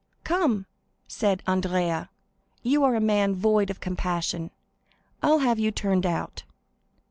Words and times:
"Come," 0.23 0.65
said 1.07 1.43
Andrea, 1.45 2.09
"you 2.63 2.83
are 2.83 2.95
a 2.95 2.99
man 2.99 3.35
void 3.35 3.69
of 3.69 3.79
compassion; 3.79 4.49
I'll 5.21 5.37
have 5.45 5.59
you 5.59 5.69
turned 5.69 6.07
out." 6.07 6.41